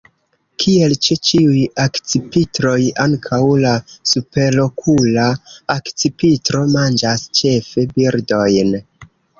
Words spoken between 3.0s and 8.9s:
ankaŭ la Superokula akcipitro manĝas ĉefe birdojn.